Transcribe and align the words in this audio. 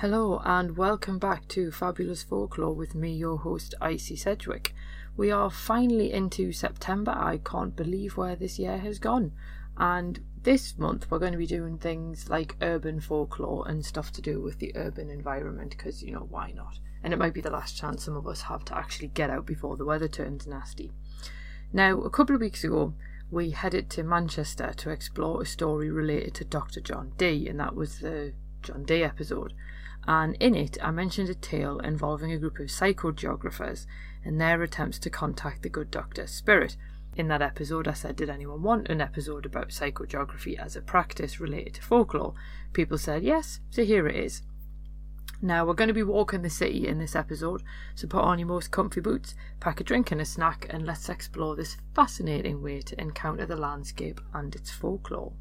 Hello 0.00 0.40
and 0.44 0.76
welcome 0.76 1.18
back 1.18 1.48
to 1.48 1.72
Fabulous 1.72 2.22
Folklore 2.22 2.72
with 2.72 2.94
me, 2.94 3.10
your 3.10 3.36
host, 3.36 3.74
Icy 3.80 4.14
Sedgwick. 4.14 4.72
We 5.16 5.32
are 5.32 5.50
finally 5.50 6.12
into 6.12 6.52
September. 6.52 7.10
I 7.10 7.38
can't 7.38 7.74
believe 7.74 8.16
where 8.16 8.36
this 8.36 8.60
year 8.60 8.78
has 8.78 9.00
gone. 9.00 9.32
And 9.76 10.20
this 10.40 10.78
month 10.78 11.10
we're 11.10 11.18
going 11.18 11.32
to 11.32 11.36
be 11.36 11.48
doing 11.48 11.78
things 11.78 12.30
like 12.30 12.54
urban 12.62 13.00
folklore 13.00 13.66
and 13.66 13.84
stuff 13.84 14.12
to 14.12 14.22
do 14.22 14.40
with 14.40 14.60
the 14.60 14.70
urban 14.76 15.10
environment 15.10 15.70
because, 15.70 16.00
you 16.00 16.12
know, 16.12 16.28
why 16.30 16.52
not? 16.52 16.78
And 17.02 17.12
it 17.12 17.18
might 17.18 17.34
be 17.34 17.40
the 17.40 17.50
last 17.50 17.76
chance 17.76 18.04
some 18.04 18.16
of 18.16 18.28
us 18.28 18.42
have 18.42 18.64
to 18.66 18.78
actually 18.78 19.08
get 19.08 19.30
out 19.30 19.46
before 19.46 19.76
the 19.76 19.84
weather 19.84 20.06
turns 20.06 20.46
nasty. 20.46 20.92
Now, 21.72 22.02
a 22.02 22.10
couple 22.10 22.36
of 22.36 22.40
weeks 22.40 22.62
ago, 22.62 22.94
we 23.32 23.50
headed 23.50 23.90
to 23.90 24.04
Manchester 24.04 24.72
to 24.76 24.90
explore 24.90 25.42
a 25.42 25.44
story 25.44 25.90
related 25.90 26.34
to 26.34 26.44
Dr. 26.44 26.80
John 26.80 27.14
Dee, 27.18 27.48
and 27.48 27.58
that 27.58 27.74
was 27.74 27.98
the 27.98 28.32
John 28.62 28.84
Dee 28.84 29.02
episode 29.02 29.52
and 30.08 30.36
in 30.40 30.54
it 30.54 30.78
I 30.82 30.90
mentioned 30.90 31.28
a 31.28 31.34
tale 31.34 31.78
involving 31.80 32.32
a 32.32 32.38
group 32.38 32.58
of 32.58 32.66
psychogeographers 32.68 33.86
and 34.24 34.40
their 34.40 34.62
attempts 34.62 34.98
to 35.00 35.10
contact 35.10 35.62
the 35.62 35.68
good 35.68 35.90
doctor 35.90 36.26
spirit. 36.26 36.76
In 37.14 37.28
that 37.28 37.42
episode, 37.42 37.86
I 37.86 37.92
said, 37.92 38.16
Did 38.16 38.30
anyone 38.30 38.62
want 38.62 38.88
an 38.88 39.00
episode 39.00 39.44
about 39.44 39.68
psychogeography 39.68 40.58
as 40.58 40.76
a 40.76 40.80
practice 40.80 41.40
related 41.40 41.74
to 41.74 41.82
folklore? 41.82 42.34
People 42.72 42.96
said 42.96 43.22
yes, 43.22 43.60
so 43.70 43.84
here 43.84 44.08
it 44.08 44.16
is. 44.16 44.42
Now, 45.42 45.66
we're 45.66 45.74
going 45.74 45.88
to 45.88 45.94
be 45.94 46.02
walking 46.02 46.42
the 46.42 46.50
city 46.50 46.88
in 46.88 46.98
this 46.98 47.14
episode, 47.14 47.62
so 47.94 48.08
put 48.08 48.24
on 48.24 48.38
your 48.38 48.48
most 48.48 48.70
comfy 48.70 49.00
boots, 49.00 49.34
pack 49.60 49.80
a 49.80 49.84
drink 49.84 50.10
and 50.10 50.20
a 50.20 50.24
snack, 50.24 50.66
and 50.70 50.86
let's 50.86 51.08
explore 51.08 51.54
this 51.54 51.76
fascinating 51.94 52.62
way 52.62 52.80
to 52.80 53.00
encounter 53.00 53.46
the 53.46 53.56
landscape 53.56 54.20
and 54.32 54.54
its 54.54 54.70
folklore. 54.70 55.32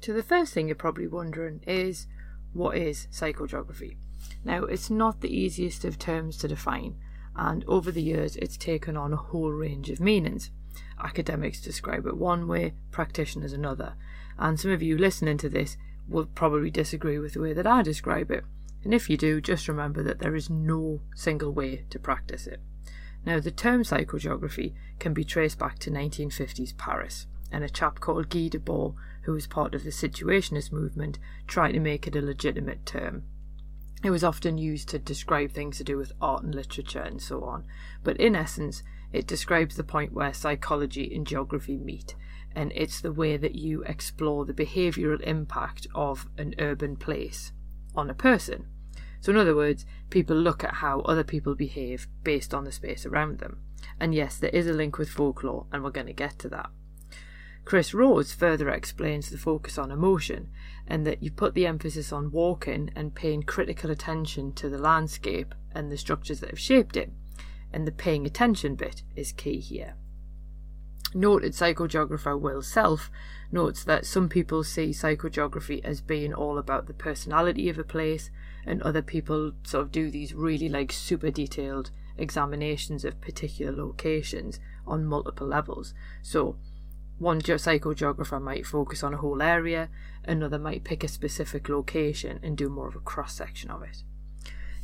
So, 0.00 0.12
the 0.12 0.22
first 0.22 0.52
thing 0.52 0.68
you're 0.68 0.74
probably 0.74 1.06
wondering 1.06 1.60
is 1.66 2.06
what 2.52 2.76
is 2.76 3.06
psychogeography? 3.12 3.96
Now, 4.44 4.64
it's 4.64 4.90
not 4.90 5.20
the 5.20 5.34
easiest 5.34 5.84
of 5.84 5.98
terms 5.98 6.36
to 6.38 6.48
define, 6.48 6.96
and 7.36 7.64
over 7.66 7.90
the 7.90 8.02
years 8.02 8.36
it's 8.36 8.56
taken 8.56 8.96
on 8.96 9.12
a 9.12 9.16
whole 9.16 9.50
range 9.50 9.90
of 9.90 10.00
meanings. 10.00 10.50
Academics 11.02 11.60
describe 11.60 12.06
it 12.06 12.16
one 12.16 12.46
way, 12.46 12.74
practitioners 12.90 13.52
another, 13.52 13.94
and 14.38 14.58
some 14.58 14.70
of 14.70 14.82
you 14.82 14.96
listening 14.96 15.38
to 15.38 15.48
this 15.48 15.76
will 16.08 16.26
probably 16.26 16.70
disagree 16.70 17.18
with 17.18 17.34
the 17.34 17.40
way 17.40 17.52
that 17.52 17.66
I 17.66 17.82
describe 17.82 18.30
it. 18.30 18.44
And 18.82 18.94
if 18.94 19.10
you 19.10 19.16
do, 19.16 19.40
just 19.40 19.68
remember 19.68 20.02
that 20.02 20.18
there 20.18 20.34
is 20.34 20.50
no 20.50 21.00
single 21.14 21.52
way 21.52 21.84
to 21.90 21.98
practice 21.98 22.46
it. 22.46 22.60
Now, 23.24 23.38
the 23.38 23.50
term 23.50 23.82
psychogeography 23.82 24.72
can 24.98 25.12
be 25.12 25.24
traced 25.24 25.58
back 25.58 25.78
to 25.80 25.90
1950s 25.90 26.76
Paris, 26.76 27.26
and 27.52 27.62
a 27.62 27.68
chap 27.68 28.00
called 28.00 28.30
Guy 28.30 28.48
Debord 28.48 28.94
who 29.22 29.32
was 29.32 29.46
part 29.46 29.74
of 29.74 29.84
the 29.84 29.90
Situationist 29.90 30.72
movement, 30.72 31.18
tried 31.46 31.72
to 31.72 31.80
make 31.80 32.06
it 32.06 32.16
a 32.16 32.22
legitimate 32.22 32.86
term. 32.86 33.24
It 34.02 34.10
was 34.10 34.24
often 34.24 34.56
used 34.56 34.88
to 34.88 34.98
describe 34.98 35.52
things 35.52 35.76
to 35.78 35.84
do 35.84 35.98
with 35.98 36.12
art 36.20 36.42
and 36.42 36.54
literature 36.54 37.02
and 37.02 37.20
so 37.20 37.44
on, 37.44 37.64
but 38.02 38.16
in 38.16 38.34
essence, 38.34 38.82
it 39.12 39.26
describes 39.26 39.76
the 39.76 39.84
point 39.84 40.12
where 40.12 40.32
psychology 40.32 41.14
and 41.14 41.26
geography 41.26 41.76
meet, 41.76 42.14
and 42.54 42.72
it's 42.74 43.00
the 43.00 43.12
way 43.12 43.36
that 43.36 43.56
you 43.56 43.82
explore 43.82 44.44
the 44.44 44.54
behavioural 44.54 45.20
impact 45.22 45.86
of 45.94 46.28
an 46.38 46.54
urban 46.58 46.96
place 46.96 47.52
on 47.94 48.08
a 48.08 48.14
person. 48.14 48.66
So, 49.20 49.32
in 49.32 49.36
other 49.36 49.54
words, 49.54 49.84
people 50.08 50.36
look 50.36 50.64
at 50.64 50.74
how 50.74 51.00
other 51.00 51.24
people 51.24 51.54
behave 51.54 52.08
based 52.24 52.54
on 52.54 52.64
the 52.64 52.72
space 52.72 53.04
around 53.04 53.38
them. 53.38 53.58
And 53.98 54.14
yes, 54.14 54.38
there 54.38 54.50
is 54.50 54.66
a 54.66 54.72
link 54.72 54.96
with 54.96 55.10
folklore, 55.10 55.66
and 55.70 55.84
we're 55.84 55.90
going 55.90 56.06
to 56.06 56.12
get 56.14 56.38
to 56.40 56.48
that. 56.48 56.70
Chris 57.70 57.94
Rose 57.94 58.32
further 58.32 58.68
explains 58.68 59.30
the 59.30 59.38
focus 59.38 59.78
on 59.78 59.92
emotion 59.92 60.48
and 60.88 61.06
that 61.06 61.22
you 61.22 61.30
put 61.30 61.54
the 61.54 61.68
emphasis 61.68 62.12
on 62.12 62.32
walking 62.32 62.90
and 62.96 63.14
paying 63.14 63.44
critical 63.44 63.92
attention 63.92 64.52
to 64.54 64.68
the 64.68 64.76
landscape 64.76 65.54
and 65.72 65.88
the 65.88 65.96
structures 65.96 66.40
that 66.40 66.50
have 66.50 66.58
shaped 66.58 66.96
it. 66.96 67.12
And 67.72 67.86
the 67.86 67.92
paying 67.92 68.26
attention 68.26 68.74
bit 68.74 69.04
is 69.14 69.30
key 69.30 69.60
here. 69.60 69.94
Noted 71.14 71.52
psychogeographer 71.52 72.40
Will 72.40 72.60
Self 72.60 73.08
notes 73.52 73.84
that 73.84 74.04
some 74.04 74.28
people 74.28 74.64
see 74.64 74.88
psychogeography 74.88 75.80
as 75.84 76.00
being 76.00 76.34
all 76.34 76.58
about 76.58 76.88
the 76.88 76.92
personality 76.92 77.68
of 77.68 77.78
a 77.78 77.84
place, 77.84 78.32
and 78.66 78.82
other 78.82 79.00
people 79.00 79.52
sort 79.62 79.84
of 79.84 79.92
do 79.92 80.10
these 80.10 80.34
really 80.34 80.68
like 80.68 80.90
super 80.90 81.30
detailed 81.30 81.92
examinations 82.18 83.04
of 83.04 83.20
particular 83.20 83.70
locations 83.70 84.58
on 84.88 85.06
multiple 85.06 85.46
levels. 85.46 85.94
So 86.20 86.56
one 87.20 87.42
psychogeographer 87.42 88.40
might 88.40 88.66
focus 88.66 89.02
on 89.02 89.12
a 89.12 89.18
whole 89.18 89.42
area, 89.42 89.90
another 90.24 90.58
might 90.58 90.84
pick 90.84 91.04
a 91.04 91.08
specific 91.08 91.68
location 91.68 92.40
and 92.42 92.56
do 92.56 92.70
more 92.70 92.88
of 92.88 92.96
a 92.96 93.00
cross 93.00 93.34
section 93.34 93.70
of 93.70 93.82
it. 93.82 94.02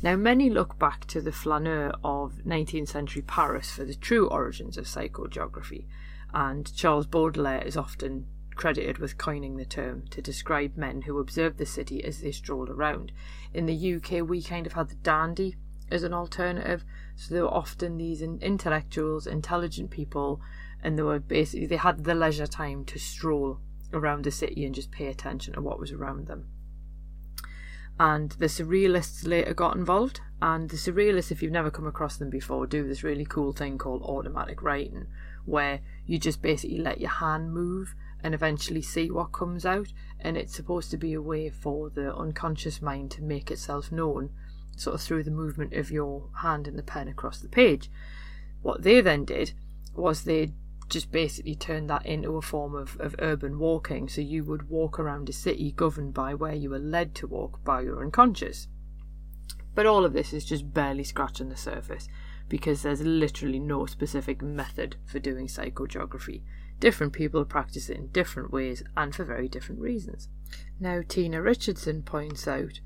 Now, 0.03 0.15
many 0.15 0.47
look 0.51 0.77
back 0.77 1.05
to 1.07 1.19
the 1.19 1.31
flaneur 1.31 1.91
of 2.03 2.43
19th 2.45 2.89
century 2.89 3.23
Paris 3.23 3.71
for 3.71 3.83
the 3.83 3.95
true 3.95 4.27
origins 4.27 4.77
of 4.77 4.85
psychogeography, 4.85 5.85
and 6.31 6.71
Charles 6.75 7.07
Baudelaire 7.07 7.63
is 7.63 7.75
often 7.75 8.27
credited 8.53 8.99
with 8.99 9.17
coining 9.17 9.57
the 9.57 9.65
term 9.65 10.03
to 10.11 10.21
describe 10.21 10.77
men 10.77 11.01
who 11.03 11.17
observed 11.17 11.57
the 11.57 11.65
city 11.65 12.03
as 12.03 12.21
they 12.21 12.31
strolled 12.31 12.69
around. 12.69 13.11
In 13.51 13.65
the 13.65 13.95
UK, 13.95 14.27
we 14.27 14.43
kind 14.43 14.67
of 14.67 14.73
had 14.73 14.89
the 14.89 14.95
dandy 14.95 15.55
as 15.89 16.03
an 16.03 16.13
alternative, 16.13 16.83
so 17.15 17.33
there 17.33 17.43
were 17.43 17.53
often 17.53 17.97
these 17.97 18.21
intellectuals, 18.21 19.25
intelligent 19.25 19.89
people 19.89 20.39
and 20.83 20.97
they 20.97 21.03
were 21.03 21.19
basically 21.19 21.65
they 21.65 21.77
had 21.77 22.03
the 22.03 22.15
leisure 22.15 22.47
time 22.47 22.85
to 22.85 22.99
stroll 22.99 23.59
around 23.93 24.23
the 24.23 24.31
city 24.31 24.65
and 24.65 24.75
just 24.75 24.91
pay 24.91 25.07
attention 25.07 25.53
to 25.53 25.61
what 25.61 25.79
was 25.79 25.91
around 25.91 26.27
them. 26.27 26.47
And 27.99 28.31
the 28.33 28.45
surrealists 28.45 29.27
later 29.27 29.53
got 29.53 29.75
involved, 29.75 30.21
and 30.39 30.69
the 30.69 30.77
surrealists, 30.77 31.31
if 31.31 31.41
you've 31.41 31.51
never 31.51 31.71
come 31.71 31.87
across 31.87 32.17
them 32.17 32.29
before, 32.29 32.67
do 32.67 32.87
this 32.87 33.03
really 33.03 33.25
cool 33.25 33.53
thing 33.53 33.79
called 33.79 34.03
automatic 34.03 34.61
writing, 34.61 35.07
where 35.45 35.79
you 36.05 36.19
just 36.19 36.41
basically 36.41 36.77
let 36.77 37.01
your 37.01 37.09
hand 37.09 37.53
move 37.53 37.95
and 38.23 38.35
eventually 38.35 38.83
see 38.83 39.09
what 39.09 39.31
comes 39.31 39.65
out, 39.65 39.93
and 40.19 40.37
it's 40.37 40.55
supposed 40.55 40.91
to 40.91 40.97
be 40.97 41.13
a 41.13 41.21
way 41.21 41.49
for 41.49 41.89
the 41.89 42.15
unconscious 42.15 42.81
mind 42.83 43.09
to 43.11 43.23
make 43.23 43.49
itself 43.49 43.91
known, 43.91 44.29
sort 44.75 44.93
of 44.93 45.01
through 45.01 45.23
the 45.23 45.31
movement 45.31 45.73
of 45.73 45.89
your 45.89 46.29
hand 46.41 46.67
and 46.67 46.77
the 46.77 46.83
pen 46.83 47.07
across 47.07 47.39
the 47.39 47.49
page. 47.49 47.89
What 48.61 48.83
they 48.83 49.01
then 49.01 49.25
did 49.25 49.53
was 49.95 50.23
they 50.23 50.53
just 50.89 51.11
basically 51.11 51.55
turned 51.55 51.89
that 51.89 52.05
into 52.05 52.37
a 52.37 52.41
form 52.41 52.75
of, 52.75 52.97
of 52.99 53.15
urban 53.19 53.59
walking. 53.59 54.07
So 54.07 54.21
you 54.21 54.43
would 54.45 54.69
walk 54.69 54.99
around 54.99 55.29
a 55.29 55.33
city 55.33 55.71
governed 55.71 56.13
by 56.13 56.33
where 56.33 56.53
you 56.53 56.69
were 56.69 56.79
led 56.79 57.15
to 57.15 57.27
walk 57.27 57.63
by 57.63 57.81
your 57.81 58.01
unconscious. 58.01 58.67
But 59.75 59.85
all 59.85 60.05
of 60.05 60.13
this 60.13 60.33
is 60.33 60.45
just 60.45 60.73
barely 60.73 61.03
scratching 61.03 61.49
the 61.49 61.57
surface 61.57 62.07
because 62.49 62.81
there's 62.81 63.01
literally 63.01 63.59
no 63.59 63.85
specific 63.85 64.41
method 64.41 64.95
for 65.05 65.19
doing 65.19 65.47
psychogeography. 65.47 66.41
Different 66.79 67.13
people 67.13 67.43
practice 67.45 67.89
it 67.89 67.97
in 67.97 68.07
different 68.07 68.51
ways 68.51 68.83
and 68.95 69.13
for 69.13 69.23
very 69.23 69.47
different 69.47 69.81
reasons. 69.81 70.29
Now, 70.79 71.01
Tina 71.07 71.41
Richardson 71.41 72.03
points 72.03 72.47
out 72.47 72.79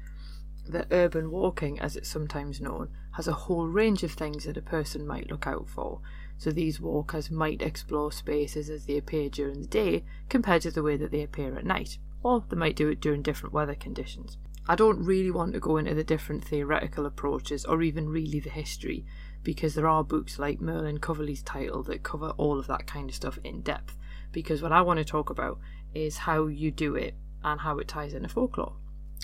that 0.67 0.87
urban 0.91 1.31
walking, 1.31 1.79
as 1.79 1.95
it's 1.95 2.09
sometimes 2.09 2.61
known, 2.61 2.89
has 3.13 3.27
a 3.27 3.33
whole 3.33 3.67
range 3.67 4.03
of 4.03 4.11
things 4.11 4.45
that 4.45 4.57
a 4.57 4.61
person 4.61 5.05
might 5.05 5.29
look 5.29 5.45
out 5.45 5.69
for, 5.69 6.01
so 6.41 6.49
these 6.49 6.81
walkers 6.81 7.29
might 7.29 7.61
explore 7.61 8.11
spaces 8.11 8.67
as 8.67 8.87
they 8.87 8.97
appear 8.97 9.29
during 9.29 9.61
the 9.61 9.67
day 9.67 10.03
compared 10.27 10.63
to 10.63 10.71
the 10.71 10.81
way 10.81 10.97
that 10.97 11.11
they 11.11 11.21
appear 11.21 11.55
at 11.55 11.63
night, 11.63 11.99
or 12.23 12.43
they 12.49 12.55
might 12.55 12.75
do 12.75 12.89
it 12.89 12.99
during 12.99 13.21
different 13.21 13.53
weather 13.53 13.75
conditions. 13.75 14.39
I 14.67 14.73
don't 14.73 15.05
really 15.05 15.29
want 15.29 15.53
to 15.53 15.59
go 15.59 15.77
into 15.77 15.93
the 15.93 16.03
different 16.03 16.43
theoretical 16.43 17.05
approaches 17.05 17.63
or 17.63 17.83
even 17.83 18.09
really 18.09 18.39
the 18.39 18.49
history, 18.49 19.05
because 19.43 19.75
there 19.75 19.87
are 19.87 20.03
books 20.03 20.39
like 20.39 20.59
Merlin 20.59 20.97
Coverley's 20.97 21.43
title 21.43 21.83
that 21.83 22.01
cover 22.01 22.31
all 22.37 22.57
of 22.57 22.65
that 22.65 22.87
kind 22.87 23.07
of 23.07 23.15
stuff 23.15 23.37
in 23.43 23.61
depth. 23.61 23.95
Because 24.31 24.63
what 24.63 24.71
I 24.71 24.81
want 24.81 24.97
to 24.97 25.05
talk 25.05 25.29
about 25.29 25.59
is 25.93 26.17
how 26.17 26.47
you 26.47 26.71
do 26.71 26.95
it 26.95 27.13
and 27.43 27.59
how 27.59 27.77
it 27.77 27.87
ties 27.87 28.15
into 28.15 28.29
folklore. 28.29 28.77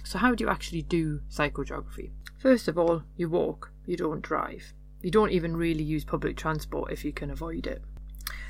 So, 0.03 0.19
how 0.19 0.35
do 0.35 0.43
you 0.43 0.51
actually 0.51 0.83
do 0.83 1.21
psychogeography? 1.31 2.11
First 2.37 2.67
of 2.67 2.77
all, 2.77 3.01
you 3.15 3.27
walk, 3.27 3.71
you 3.87 3.97
don't 3.97 4.21
drive. 4.21 4.75
You 5.01 5.11
don't 5.11 5.31
even 5.31 5.55
really 5.55 5.83
use 5.83 6.03
public 6.03 6.37
transport 6.37 6.91
if 6.91 7.05
you 7.05 7.13
can 7.13 7.29
avoid 7.29 7.67
it. 7.67 7.83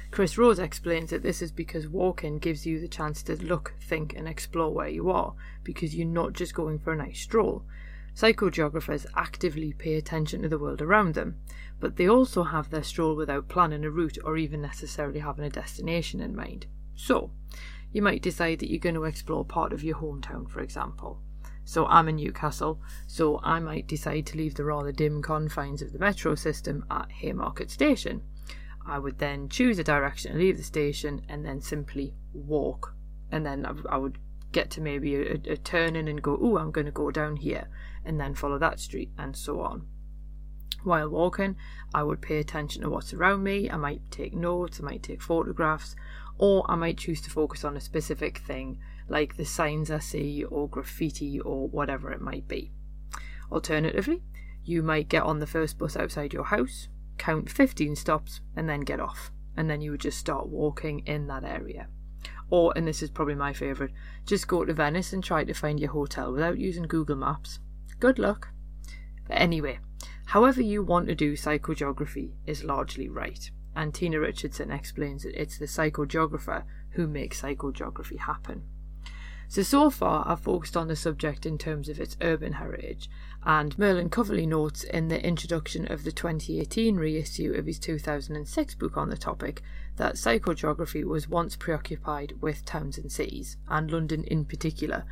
Chris 0.10 0.38
Rose 0.38 0.60
explains 0.60 1.10
that 1.10 1.22
this 1.22 1.42
is 1.42 1.52
because 1.52 1.88
walking 1.88 2.40
gives 2.40 2.66
you 2.66 2.80
the 2.80 2.88
chance 2.88 3.22
to 3.24 3.36
look, 3.36 3.74
think, 3.82 4.14
and 4.16 4.28
explore 4.28 4.74
where 4.74 4.88
you 4.88 5.10
are 5.10 5.34
because 5.64 5.94
you're 5.94 6.08
not 6.08 6.34
just 6.34 6.54
going 6.54 6.80
for 6.80 6.94
a 6.94 6.96
nice 6.96 7.20
stroll. 7.20 7.64
Psychogeographers 8.16 9.06
actively 9.16 9.74
pay 9.74 9.96
attention 9.96 10.42
to 10.42 10.50
the 10.50 10.58
world 10.58 10.82
around 10.82 11.14
them, 11.14 11.36
but 11.80 11.98
they 11.98 12.10
also 12.10 12.44
have 12.44 12.70
their 12.70 12.82
stroll 12.82 13.16
without 13.16 13.50
planning 13.50 13.84
a 13.84 13.92
route 13.92 14.18
or 14.24 14.38
even 14.38 14.62
necessarily 14.62 15.20
having 15.20 15.46
a 15.46 15.50
destination 15.50 16.22
in 16.22 16.36
mind. 16.36 16.66
So, 16.96 17.30
you 17.92 18.02
might 18.02 18.24
decide 18.24 18.60
that 18.60 18.72
you're 18.72 18.80
going 18.80 18.96
to 18.96 19.04
explore 19.04 19.46
part 19.46 19.74
of 19.74 19.84
your 19.84 19.98
hometown, 19.98 20.50
for 20.50 20.62
example. 20.62 21.20
So 21.68 21.86
I'm 21.88 22.08
in 22.08 22.16
Newcastle, 22.16 22.80
so 23.08 23.42
I 23.44 23.60
might 23.60 23.88
decide 23.88 24.26
to 24.28 24.38
leave 24.38 24.56
the 24.56 24.64
rather 24.64 24.94
dim 24.94 25.22
confines 25.22 25.82
of 25.82 25.92
the 25.92 26.00
metro 26.00 26.34
system 26.34 26.86
at 26.90 27.12
Haymarket 27.12 27.70
Station. 27.70 28.22
I 28.86 29.00
would 29.00 29.18
then 29.18 29.50
choose 29.50 29.78
a 29.78 29.84
direction 29.84 30.32
to 30.32 30.38
leave 30.38 30.56
the 30.56 30.64
station 30.64 31.24
and 31.28 31.46
then 31.46 31.60
simply 31.60 32.14
walk. 32.32 32.96
And 33.34 33.46
then 33.46 33.68
I 33.90 33.98
would 33.98 34.18
get 34.54 34.72
to 34.72 34.82
maybe 34.82 35.16
a, 35.16 35.34
a 35.34 35.58
turning 35.58 36.08
and 36.08 36.22
go, 36.22 36.40
oh, 36.42 36.58
I'm 36.58 36.72
going 36.72 36.86
to 36.86 36.92
go 36.92 37.12
down 37.12 37.36
here, 37.36 37.68
and 38.06 38.18
then 38.18 38.34
follow 38.34 38.58
that 38.60 38.80
street, 38.80 39.12
and 39.18 39.36
so 39.36 39.60
on. 39.60 39.88
While 40.84 41.10
walking, 41.10 41.58
I 41.94 42.02
would 42.04 42.22
pay 42.22 42.40
attention 42.40 42.84
to 42.84 42.90
what's 42.90 43.14
around 43.14 43.44
me. 43.44 43.70
I 43.70 43.76
might 43.76 44.10
take 44.10 44.34
notes, 44.34 44.80
I 44.80 44.84
might 44.84 45.04
take 45.04 45.22
photographs, 45.22 45.98
or 46.38 46.64
I 46.72 46.76
might 46.76 46.98
choose 46.98 47.20
to 47.24 47.30
focus 47.30 47.66
on 47.66 47.76
a 47.76 47.82
specific 47.82 48.38
thing, 48.38 48.80
like 49.08 49.36
the 49.36 49.46
signs 49.46 49.90
I 49.90 50.00
see, 50.00 50.44
or 50.44 50.70
graffiti, 50.70 51.40
or 51.40 51.68
whatever 51.68 52.12
it 52.12 52.22
might 52.22 52.48
be. 52.48 52.72
Alternatively, 53.52 54.24
you 54.64 54.84
might 54.84 55.10
get 55.10 55.24
on 55.24 55.40
the 55.40 55.48
first 55.48 55.78
bus 55.78 55.96
outside 55.96 56.34
your 56.34 56.46
house, 56.46 56.90
count 57.18 57.50
15 57.50 57.96
stops, 57.96 58.42
and 58.56 58.68
then 58.68 58.82
get 58.82 59.00
off. 59.00 59.32
And 59.56 59.70
then 59.70 59.82
you 59.82 59.92
would 59.92 60.02
just 60.02 60.18
start 60.18 60.50
walking 60.50 61.00
in 61.06 61.28
that 61.28 61.44
area. 61.44 61.88
Or, 62.50 62.74
and 62.76 62.88
this 62.88 63.02
is 63.02 63.10
probably 63.10 63.36
my 63.36 63.54
favourite, 63.54 63.94
just 64.26 64.48
go 64.48 64.64
to 64.64 64.74
Venice 64.74 65.14
and 65.14 65.24
try 65.24 65.44
to 65.44 65.54
find 65.54 65.80
your 65.80 65.92
hotel 65.92 66.32
without 66.32 66.58
using 66.58 66.84
Google 66.84 67.16
Maps. 67.16 67.60
Good 68.00 68.20
luck. 68.20 68.50
But 69.28 69.36
anyway, 69.36 69.80
however 70.28 70.62
you 70.62 70.84
want 70.84 71.08
to 71.08 71.16
do 71.16 71.34
psychogeography 71.34 72.34
is 72.46 72.64
largely 72.64 73.10
right. 73.10 73.50
And 73.76 73.94
Tina 73.94 74.20
Richardson 74.20 74.72
explains 74.72 75.24
that 75.24 75.40
it's 75.40 75.58
the 75.58 75.66
psychogeographer 75.66 76.64
who 76.92 77.08
makes 77.08 77.42
psychogeography 77.42 78.20
happen. 78.20 78.64
So, 79.50 79.64
so 79.64 79.90
far, 79.90 80.28
I've 80.28 80.42
focused 80.42 80.76
on 80.76 80.90
the 80.90 80.96
subject 80.98 81.46
in 81.46 81.58
terms 81.58 81.88
of 81.88 82.02
its 82.02 82.18
urban 82.22 82.54
heritage, 82.54 83.10
and 83.46 83.80
Merlin 83.80 84.10
Coverley 84.10 84.46
notes 84.46 84.84
in 84.84 85.08
the 85.08 85.26
introduction 85.26 85.90
of 85.90 86.04
the 86.04 86.12
2018 86.12 86.98
reissue 86.98 87.54
of 87.54 87.66
his 87.66 87.80
2006 87.80 88.76
book 88.76 88.98
on 88.98 89.10
the 89.10 89.16
topic 89.16 89.64
that 89.96 90.16
psychogeography 90.16 91.06
was 91.06 91.30
once 91.30 91.56
preoccupied 91.56 92.34
with 92.42 92.66
towns 92.66 92.98
and 92.98 93.10
cities, 93.10 93.56
and 93.70 93.90
London 93.90 94.26
in 94.26 94.44
particular 94.44 95.06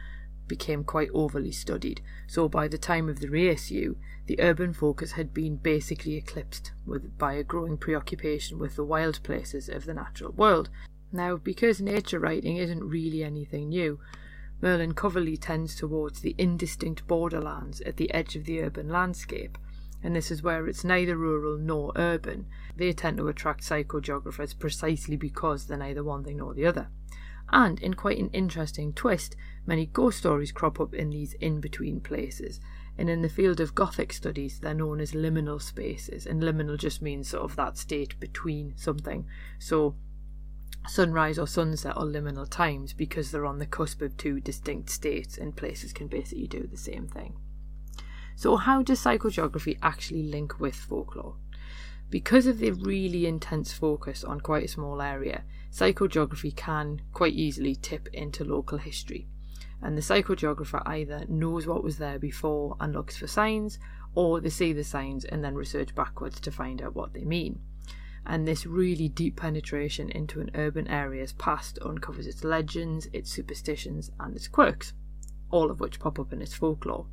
became 0.47 0.83
quite 0.83 1.09
overly 1.13 1.51
studied. 1.51 2.01
So, 2.27 2.49
by 2.49 2.67
the 2.67 2.77
time 2.77 3.07
of 3.07 3.21
the 3.21 3.29
reissue, 3.29 3.95
the 4.25 4.41
urban 4.41 4.73
focus 4.73 5.13
had 5.13 5.33
been 5.33 5.55
basically 5.55 6.15
eclipsed 6.15 6.73
with, 6.85 7.17
by 7.17 7.33
a 7.33 7.43
growing 7.43 7.77
preoccupation 7.77 8.59
with 8.59 8.75
the 8.75 8.83
wild 8.83 9.23
places 9.23 9.69
of 9.69 9.85
the 9.85 9.93
natural 9.93 10.33
world. 10.33 10.69
Now, 11.11 11.37
because 11.37 11.79
nature 11.79 12.19
writing 12.19 12.57
isn't 12.57 12.83
really 12.83 13.23
anything 13.23 13.69
new, 13.69 13.99
Merlin 14.61 14.93
Coverley 14.93 15.37
tends 15.37 15.75
towards 15.75 16.21
the 16.21 16.35
indistinct 16.37 17.05
borderlands 17.07 17.81
at 17.81 17.97
the 17.97 18.11
edge 18.13 18.35
of 18.35 18.45
the 18.45 18.61
urban 18.61 18.89
landscape, 18.89 19.57
and 20.01 20.15
this 20.15 20.31
is 20.31 20.43
where 20.43 20.67
it's 20.67 20.83
neither 20.83 21.17
rural 21.17 21.57
nor 21.57 21.91
urban. 21.95 22.45
They 22.75 22.93
tend 22.93 23.17
to 23.17 23.27
attract 23.27 23.63
psychogeographers 23.63 24.57
precisely 24.57 25.15
because 25.17 25.65
they're 25.65 25.77
neither 25.77 26.03
one 26.03 26.23
thing 26.23 26.37
nor 26.37 26.53
the 26.53 26.65
other. 26.65 26.89
And 27.49 27.79
in 27.79 27.93
quite 27.93 28.17
an 28.17 28.29
interesting 28.31 28.93
twist, 28.93 29.35
many 29.65 29.85
ghost 29.85 30.19
stories 30.19 30.51
crop 30.51 30.79
up 30.79 30.93
in 30.93 31.09
these 31.11 31.33
in 31.33 31.59
between 31.59 31.99
places. 31.99 32.59
And 32.97 33.09
in 33.09 33.21
the 33.21 33.29
field 33.29 33.59
of 33.59 33.75
Gothic 33.75 34.13
studies, 34.13 34.59
they're 34.59 34.73
known 34.73 34.99
as 34.99 35.11
liminal 35.11 35.61
spaces, 35.61 36.25
and 36.25 36.41
liminal 36.41 36.77
just 36.77 37.01
means 37.01 37.29
sort 37.29 37.43
of 37.43 37.55
that 37.57 37.77
state 37.77 38.19
between 38.19 38.73
something. 38.77 39.25
So 39.59 39.95
sunrise 40.87 41.39
or 41.39 41.47
sunset 41.47 41.95
or 41.97 42.03
liminal 42.03 42.49
times 42.49 42.93
because 42.93 43.31
they're 43.31 43.45
on 43.45 43.59
the 43.59 43.65
cusp 43.65 44.01
of 44.01 44.15
two 44.17 44.39
distinct 44.39 44.89
states 44.89 45.37
and 45.37 45.55
places 45.55 45.93
can 45.93 46.07
basically 46.07 46.47
do 46.47 46.67
the 46.67 46.77
same 46.77 47.07
thing. 47.07 47.35
So, 48.35 48.57
how 48.57 48.81
does 48.81 49.01
psychogeography 49.03 49.77
actually 49.81 50.23
link 50.23 50.59
with 50.59 50.75
folklore? 50.75 51.35
Because 52.09 52.45
of 52.47 52.59
the 52.59 52.71
really 52.71 53.25
intense 53.25 53.73
focus 53.73 54.23
on 54.23 54.41
quite 54.41 54.65
a 54.65 54.67
small 54.69 55.01
area, 55.01 55.43
psychogeography 55.71 56.55
can 56.55 57.01
quite 57.13 57.33
easily 57.33 57.75
tip 57.75 58.07
into 58.13 58.43
local 58.43 58.77
history. 58.77 59.27
And 59.81 59.97
the 59.97 60.01
psychogeographer 60.01 60.81
either 60.85 61.25
knows 61.27 61.65
what 61.65 61.83
was 61.83 61.97
there 61.97 62.19
before 62.19 62.75
and 62.79 62.93
looks 62.93 63.17
for 63.17 63.27
signs, 63.27 63.79
or 64.13 64.39
they 64.39 64.49
see 64.49 64.73
the 64.73 64.83
signs 64.83 65.25
and 65.25 65.43
then 65.43 65.55
research 65.55 65.95
backwards 65.95 66.39
to 66.41 66.51
find 66.51 66.81
out 66.81 66.95
what 66.95 67.13
they 67.13 67.23
mean 67.23 67.59
and 68.25 68.47
this 68.47 68.65
really 68.65 69.07
deep 69.07 69.35
penetration 69.35 70.09
into 70.09 70.41
an 70.41 70.49
urban 70.55 70.87
area's 70.87 71.33
past 71.33 71.77
uncovers 71.81 72.25
its 72.27 72.43
legends, 72.43 73.07
its 73.13 73.31
superstitions, 73.31 74.11
and 74.19 74.35
its 74.35 74.47
quirks, 74.47 74.93
all 75.51 75.69
of 75.69 75.79
which 75.79 75.99
pop 75.99 76.19
up 76.19 76.33
in 76.33 76.41
its 76.41 76.53
folklore. 76.53 77.05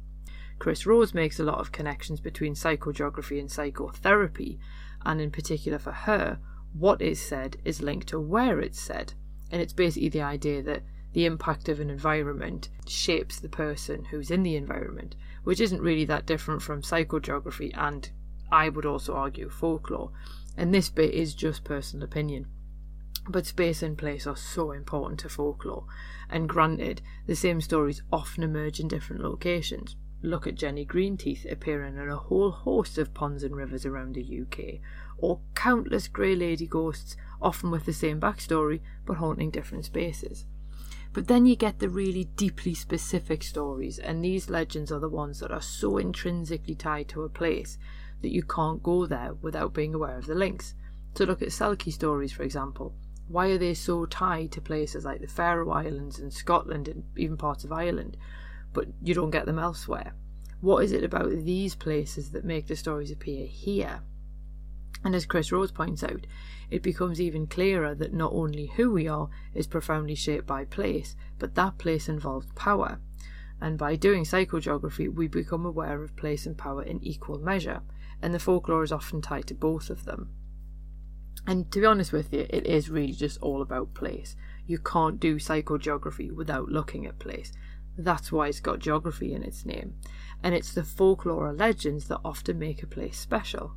Chris 0.59 0.87
Rose 0.87 1.13
makes 1.13 1.39
a 1.39 1.45
lot 1.45 1.59
of 1.59 1.73
connections 1.73 2.21
between 2.21 2.55
psychogeography 2.55 3.39
and 3.39 3.51
psychotherapy, 3.51 4.59
and 5.05 5.21
in 5.21 5.31
particular 5.31 5.79
for 5.79 5.93
her, 5.93 6.39
what 6.73 7.03
is 7.03 7.21
said 7.21 7.57
is 7.65 7.83
linked 7.83 8.09
to 8.09 8.21
where 8.21 8.61
it's 8.61 8.81
said, 8.81 9.13
and 9.51 9.61
it's 9.61 9.73
basically 9.73 10.09
the 10.09 10.23
idea 10.23 10.63
that 10.63 10.83
the 11.13 11.27
impact 11.27 11.69
of 11.69 11.81
an 11.81 11.91
environment 11.91 12.71
shapes 12.87 13.39
the 13.39 13.49
person 13.49 14.05
who's 14.07 14.31
in 14.31 14.43
the 14.43 14.57
environment, 14.57 15.15
which 15.45 15.61
isn't 15.61 15.83
really 15.83 16.07
that 16.07 16.25
different 16.25 16.63
from 16.63 16.81
psychogeography 16.81 17.71
and 17.77 18.11
I 18.53 18.69
would 18.69 18.85
also 18.85 19.15
argue 19.15 19.49
folklore 19.49 20.13
and 20.57 20.73
this 20.73 20.89
bit 20.89 21.15
is 21.15 21.35
just 21.35 21.65
personal 21.65 22.05
opinion. 22.05 22.47
But 23.29 23.47
space 23.47 23.83
and 23.83 23.97
place 23.97 24.27
are 24.27 24.37
so 24.37 24.73
important 24.73 25.21
to 25.21 25.29
folklore, 25.29 25.87
and 26.29 26.49
granted, 26.49 27.03
the 27.27 27.37
same 27.37 27.61
stories 27.61 28.03
often 28.13 28.43
emerge 28.43 28.81
in 28.81 28.89
different 28.89 29.23
locations. 29.23 29.97
Look 30.23 30.47
at 30.47 30.55
Jenny 30.55 30.85
Greenteeth 30.85 31.51
appearing 31.51 31.97
in 31.97 32.09
a 32.09 32.17
whole 32.17 32.51
host 32.51 32.99
of 32.99 33.15
ponds 33.15 33.43
and 33.43 33.57
rivers 33.57 33.87
around 33.87 34.15
the 34.15 34.41
UK, 34.43 34.81
or 35.19 35.41
countless 35.55 36.09
Grey 36.09 36.35
Lady 36.35 36.67
ghosts, 36.67 37.17
often 37.41 37.71
with 37.71 37.87
the 37.87 37.93
same 37.93 38.21
backstory 38.21 38.81
but 39.07 39.19
haunting 39.19 39.51
different 39.51 39.85
spaces. 39.85 40.45
But 41.13 41.29
then 41.29 41.45
you 41.45 41.57
get 41.57 41.79
the 41.79 41.89
really 41.89 42.25
deeply 42.25 42.75
specific 42.75 43.43
stories, 43.43 43.99
and 43.99 44.25
these 44.25 44.49
legends 44.49 44.91
are 44.91 45.01
the 45.01 45.09
ones 45.09 45.41
that 45.41 45.51
are 45.51 45.61
so 45.61 45.99
intrinsically 45.99 46.75
tied 46.75 47.09
to 47.09 47.23
a 47.23 47.29
place 47.29 47.77
that 48.23 48.33
you 48.33 48.43
can't 48.43 48.83
go 48.83 49.07
there 49.07 49.35
without 49.43 49.75
being 49.75 49.95
aware 49.95 50.17
of 50.17 50.27
the 50.27 50.35
links. 50.35 50.75
So 51.15 51.25
look 51.25 51.43
at 51.43 51.49
Selkie 51.49 51.93
stories, 51.93 52.33
for 52.33 52.43
example. 52.43 52.95
Why 53.29 53.49
are 53.49 53.59
they 53.59 53.75
so 53.75 54.07
tied 54.07 54.53
to 54.53 54.61
places 54.61 55.05
like 55.05 55.21
the 55.21 55.27
Faroe 55.27 55.71
Islands 55.71 56.19
and 56.19 56.33
Scotland 56.33 56.89
and 56.89 57.05
even 57.17 57.37
parts 57.37 57.65
of 57.65 57.73
Ireland, 57.73 58.17
but 58.73 58.89
you 59.03 59.15
don't 59.15 59.31
get 59.31 59.47
them 59.47 59.59
elsewhere? 59.59 60.15
What 60.61 60.85
is 60.85 60.93
it 60.93 61.05
about 61.05 61.31
these 61.31 61.75
places 61.75 62.31
that 62.31 62.45
make 62.45 62.67
the 62.67 62.77
stories 62.77 63.11
appear 63.11 63.47
here? 63.47 64.03
And 65.05 65.15
as 65.15 65.27
Chris 65.27 65.51
Rose 65.51 65.73
points 65.73 66.05
out, 66.05 66.27
it 66.71 66.83
becomes 66.83 67.21
even 67.21 67.47
clearer 67.47 67.95
that 67.95 68.15
not 68.15 68.33
only 68.33 68.67
who 68.67 68.93
we 68.93 69.09
are 69.09 69.29
is 69.55 69.67
profoundly 69.67 70.15
shaped 70.15 70.47
by 70.47 70.65
place, 70.65 71.17
but 71.39 71.55
that 71.57 71.79
place 71.79 72.09
involves 72.09 72.47
power. 72.55 73.01
And 73.61 73.77
by 73.77 73.97
doing 73.97 74.25
psychogeography, 74.25 75.13
we 75.13 75.27
become 75.27 75.67
aware 75.67 76.03
of 76.03 76.17
place 76.17 76.47
and 76.47 76.57
power 76.57 76.83
in 76.83 77.03
equal 77.03 77.39
measure 77.39 77.83
and 78.23 78.33
the 78.33 78.39
folklore 78.39 78.85
is 78.85 78.93
often 78.93 79.21
tied 79.21 79.47
to 79.49 79.55
both 79.55 79.91
of 79.91 80.05
them. 80.05 80.31
And 81.47 81.71
to 81.73 81.81
be 81.81 81.87
honest 81.87 82.13
with 82.13 82.33
you, 82.33 82.47
it 82.49 82.67
is 82.67 82.89
really 82.89 83.13
just 83.13 83.41
all 83.43 83.63
about 83.63 83.95
place. 83.95 84.37
You 84.67 84.79
can't 84.79 85.19
do 85.19 85.37
psychogeography 85.37 86.31
without 86.33 86.69
looking 86.69 87.05
at 87.05 87.19
place. 87.19 87.53
That's 87.99 88.31
why 88.31 88.49
it's 88.49 88.61
got 88.61 88.79
geography 88.79 89.35
in 89.35 89.43
its 89.43 89.67
name. 89.67 89.95
And 90.43 90.55
it's 90.55 90.73
the 90.73 90.85
folklore 90.85 91.49
or 91.49 91.53
legends 91.53 92.07
that 92.09 92.21
often 92.25 92.59
make 92.59 92.83
a 92.83 92.87
place 92.87 93.19
special. 93.19 93.75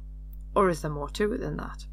Or 0.55 0.69
is 0.69 0.81
there 0.81 0.91
more 0.91 1.09
to 1.09 1.33
it 1.33 1.39
than 1.39 1.57
that? 1.57 1.85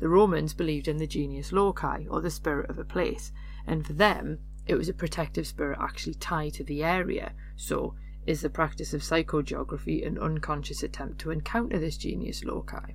The 0.00 0.08
Romans 0.08 0.52
believed 0.52 0.88
in 0.88 0.96
the 0.96 1.06
genius 1.06 1.52
loci, 1.52 2.06
or 2.08 2.20
the 2.20 2.30
spirit 2.30 2.68
of 2.68 2.78
a 2.78 2.84
place, 2.84 3.32
and 3.66 3.86
for 3.86 3.92
them, 3.92 4.38
it 4.66 4.74
was 4.74 4.88
a 4.88 4.94
protective 4.94 5.46
spirit 5.46 5.78
actually 5.80 6.14
tied 6.14 6.54
to 6.54 6.64
the 6.64 6.82
area. 6.82 7.34
So, 7.56 7.94
is 8.26 8.42
the 8.42 8.50
practice 8.50 8.92
of 8.94 9.00
psychogeography 9.02 10.06
an 10.06 10.18
unconscious 10.18 10.82
attempt 10.82 11.18
to 11.20 11.30
encounter 11.30 11.78
this 11.78 11.96
genius 11.96 12.44
loci. 12.44 12.94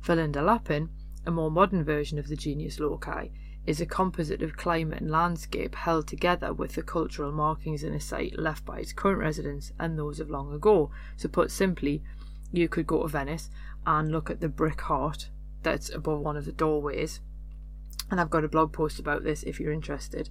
For 0.00 0.16
Linda 0.16 0.42
Lappin, 0.42 0.90
a 1.24 1.30
more 1.30 1.50
modern 1.50 1.84
version 1.84 2.18
of 2.18 2.28
the 2.28 2.36
genius 2.36 2.80
loci 2.80 3.28
is 3.64 3.80
a 3.80 3.86
composite 3.86 4.42
of 4.42 4.56
climate 4.56 5.00
and 5.00 5.10
landscape 5.10 5.74
held 5.76 6.08
together 6.08 6.52
with 6.52 6.74
the 6.74 6.82
cultural 6.82 7.30
markings 7.30 7.84
in 7.84 7.94
a 7.94 8.00
site 8.00 8.36
left 8.36 8.64
by 8.64 8.80
its 8.80 8.92
current 8.92 9.20
residents 9.20 9.72
and 9.78 9.96
those 9.96 10.18
of 10.18 10.28
long 10.28 10.52
ago. 10.52 10.90
So, 11.16 11.28
put 11.28 11.50
simply, 11.50 12.02
you 12.50 12.68
could 12.68 12.86
go 12.86 13.02
to 13.02 13.08
Venice 13.08 13.50
and 13.86 14.10
look 14.10 14.30
at 14.30 14.40
the 14.40 14.48
brick 14.48 14.80
heart 14.80 15.28
that's 15.62 15.90
above 15.90 16.20
one 16.20 16.36
of 16.36 16.44
the 16.44 16.52
doorways. 16.52 17.20
And 18.10 18.20
I've 18.20 18.30
got 18.30 18.44
a 18.44 18.48
blog 18.48 18.72
post 18.72 18.98
about 18.98 19.22
this 19.22 19.44
if 19.44 19.60
you're 19.60 19.72
interested 19.72 20.28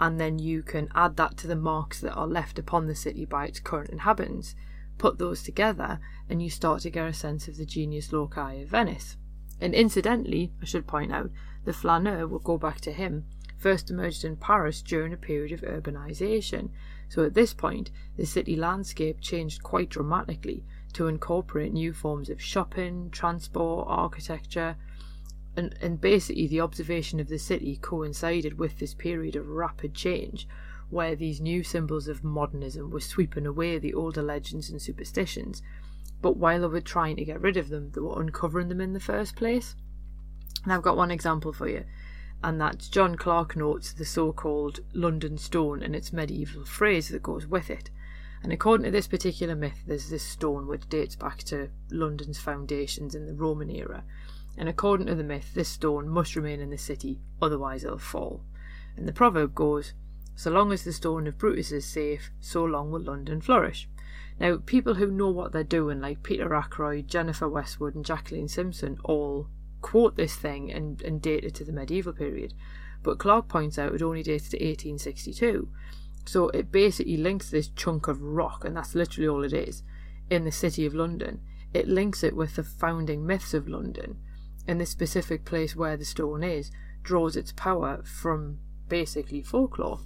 and 0.00 0.18
then 0.18 0.38
you 0.38 0.62
can 0.62 0.88
add 0.94 1.16
that 1.16 1.36
to 1.38 1.46
the 1.46 1.56
marks 1.56 2.00
that 2.00 2.14
are 2.14 2.26
left 2.26 2.58
upon 2.58 2.86
the 2.86 2.94
city 2.94 3.24
by 3.24 3.46
its 3.46 3.60
current 3.60 3.90
inhabitants. 3.90 4.54
put 4.98 5.18
those 5.18 5.42
together 5.42 5.98
and 6.28 6.42
you 6.42 6.48
start 6.48 6.80
to 6.82 6.90
get 6.90 7.08
a 7.08 7.12
sense 7.12 7.48
of 7.48 7.56
the 7.56 7.66
genius 7.66 8.12
loci 8.12 8.54
of 8.62 8.68
Venice. 8.68 9.16
And 9.60 9.74
incidentally, 9.74 10.52
I 10.60 10.64
should 10.64 10.86
point 10.86 11.12
out, 11.12 11.30
the 11.64 11.72
flaneur 11.72 12.26
will 12.26 12.40
go 12.40 12.58
back 12.58 12.80
to 12.82 12.92
him, 12.92 13.24
first 13.56 13.90
emerged 13.90 14.24
in 14.24 14.36
Paris 14.36 14.82
during 14.82 15.12
a 15.12 15.16
period 15.16 15.52
of 15.52 15.60
urbanisation. 15.60 16.70
So 17.08 17.24
at 17.24 17.34
this 17.34 17.54
point, 17.54 17.90
the 18.16 18.26
city 18.26 18.56
landscape 18.56 19.20
changed 19.20 19.62
quite 19.62 19.88
dramatically 19.88 20.64
to 20.94 21.06
incorporate 21.06 21.72
new 21.72 21.92
forms 21.92 22.28
of 22.28 22.42
shopping, 22.42 23.10
transport, 23.10 23.86
architecture, 23.88 24.76
and, 25.56 25.74
and 25.80 26.00
basically 26.00 26.46
the 26.46 26.60
observation 26.60 27.20
of 27.20 27.28
the 27.28 27.38
city 27.38 27.76
coincided 27.76 28.58
with 28.58 28.78
this 28.78 28.94
period 28.94 29.36
of 29.36 29.48
rapid 29.48 29.94
change 29.94 30.48
where 30.92 31.16
these 31.16 31.40
new 31.40 31.62
symbols 31.62 32.06
of 32.06 32.22
modernism 32.22 32.90
were 32.90 33.00
sweeping 33.00 33.46
away 33.46 33.78
the 33.78 33.94
older 33.94 34.22
legends 34.22 34.68
and 34.68 34.80
superstitions, 34.80 35.62
but 36.20 36.36
while 36.36 36.60
they 36.60 36.66
were 36.66 36.82
trying 36.82 37.16
to 37.16 37.24
get 37.24 37.40
rid 37.40 37.56
of 37.56 37.70
them, 37.70 37.90
they 37.94 38.00
were 38.00 38.20
uncovering 38.20 38.68
them 38.68 38.80
in 38.80 38.92
the 38.92 39.00
first 39.00 39.34
place. 39.34 39.74
And 40.62 40.72
I've 40.72 40.82
got 40.82 40.96
one 40.96 41.10
example 41.10 41.52
for 41.52 41.66
you, 41.66 41.84
and 42.44 42.60
that's 42.60 42.90
John 42.90 43.16
Clark 43.16 43.56
notes 43.56 43.92
the 43.92 44.04
so 44.04 44.32
called 44.32 44.80
London 44.92 45.38
stone 45.38 45.82
and 45.82 45.96
its 45.96 46.12
medieval 46.12 46.66
phrase 46.66 47.08
that 47.08 47.22
goes 47.22 47.46
with 47.46 47.70
it. 47.70 47.88
And 48.42 48.52
according 48.52 48.84
to 48.84 48.90
this 48.90 49.08
particular 49.08 49.54
myth, 49.54 49.84
there's 49.86 50.10
this 50.10 50.22
stone 50.22 50.66
which 50.66 50.88
dates 50.88 51.16
back 51.16 51.38
to 51.44 51.70
London's 51.90 52.38
foundations 52.38 53.14
in 53.14 53.26
the 53.26 53.34
Roman 53.34 53.70
era. 53.70 54.04
And 54.56 54.68
according 54.68 55.06
to 55.06 55.14
the 55.14 55.24
myth, 55.24 55.54
this 55.54 55.68
stone 55.68 56.08
must 56.08 56.36
remain 56.36 56.60
in 56.60 56.70
the 56.70 56.78
city, 56.78 57.20
otherwise 57.40 57.84
it'll 57.84 57.98
fall. 57.98 58.42
And 58.96 59.08
the 59.08 59.12
proverb 59.12 59.54
goes, 59.54 59.94
So 60.34 60.50
long 60.50 60.72
as 60.72 60.84
the 60.84 60.92
stone 60.92 61.26
of 61.26 61.38
Brutus 61.38 61.72
is 61.72 61.86
safe, 61.86 62.30
so 62.40 62.64
long 62.64 62.90
will 62.90 63.00
London 63.00 63.40
flourish. 63.40 63.88
Now, 64.38 64.56
people 64.56 64.94
who 64.94 65.10
know 65.10 65.30
what 65.30 65.52
they're 65.52 65.64
doing, 65.64 66.00
like 66.00 66.22
Peter 66.22 66.54
Ackroyd, 66.54 67.08
Jennifer 67.08 67.48
Westwood, 67.48 67.94
and 67.94 68.04
Jacqueline 68.04 68.48
Simpson, 68.48 68.98
all 69.04 69.48
quote 69.80 70.16
this 70.16 70.36
thing 70.36 70.72
and, 70.72 71.02
and 71.02 71.20
date 71.20 71.44
it 71.44 71.54
to 71.54 71.64
the 71.64 71.72
medieval 71.72 72.12
period. 72.12 72.54
But 73.02 73.18
Clark 73.18 73.48
points 73.48 73.78
out 73.78 73.94
it 73.94 74.02
only 74.02 74.22
dates 74.22 74.48
to 74.50 74.56
1862. 74.56 75.68
So 76.24 76.48
it 76.50 76.70
basically 76.70 77.16
links 77.16 77.50
this 77.50 77.68
chunk 77.68 78.06
of 78.06 78.22
rock, 78.22 78.64
and 78.64 78.76
that's 78.76 78.94
literally 78.94 79.28
all 79.28 79.44
it 79.44 79.52
is, 79.52 79.82
in 80.30 80.44
the 80.44 80.52
city 80.52 80.86
of 80.86 80.94
London. 80.94 81.40
It 81.74 81.88
links 81.88 82.22
it 82.22 82.36
with 82.36 82.56
the 82.56 82.62
founding 82.62 83.26
myths 83.26 83.54
of 83.54 83.68
London, 83.68 84.18
and 84.66 84.80
the 84.80 84.86
specific 84.86 85.44
place 85.44 85.74
where 85.76 85.96
the 85.96 86.04
stone 86.04 86.42
is 86.42 86.70
draws 87.02 87.36
its 87.36 87.52
power 87.52 88.02
from 88.04 88.58
basically 88.88 89.42
folklore. 89.42 90.00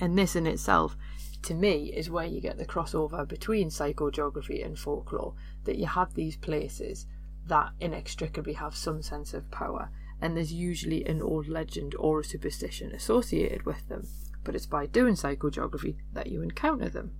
And 0.00 0.18
this 0.18 0.34
in 0.34 0.46
itself, 0.46 0.96
to 1.42 1.54
me, 1.54 1.92
is 1.94 2.10
where 2.10 2.26
you 2.26 2.40
get 2.40 2.58
the 2.58 2.66
crossover 2.66 3.26
between 3.26 3.68
psychogeography 3.68 4.64
and 4.64 4.78
folklore, 4.78 5.34
that 5.64 5.76
you 5.76 5.86
have 5.86 6.14
these 6.14 6.36
places 6.36 7.06
that 7.46 7.72
inextricably 7.80 8.54
have 8.54 8.74
some 8.76 9.02
sense 9.02 9.34
of 9.34 9.50
power, 9.50 9.90
and 10.20 10.36
there's 10.36 10.52
usually 10.52 11.04
an 11.04 11.22
old 11.22 11.48
legend 11.48 11.94
or 11.98 12.20
a 12.20 12.24
superstition 12.24 12.92
associated 12.92 13.64
with 13.64 13.88
them 13.88 14.06
but 14.44 14.54
it's 14.54 14.66
by 14.66 14.86
doing 14.86 15.14
psychogeography 15.14 15.96
that 16.12 16.28
you 16.28 16.42
encounter 16.42 16.88
them. 16.88 17.12